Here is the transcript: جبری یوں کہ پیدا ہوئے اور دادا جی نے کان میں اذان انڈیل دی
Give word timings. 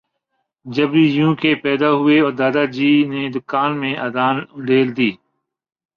جبری 0.65 1.05
یوں 1.15 1.33
کہ 1.41 1.49
پیدا 1.63 1.89
ہوئے 1.99 2.17
اور 2.21 2.33
دادا 2.39 2.63
جی 2.75 2.91
نے 3.09 3.21
کان 3.51 3.71
میں 3.79 3.93
اذان 4.05 4.35
انڈیل 4.55 4.87
دی 4.97 5.11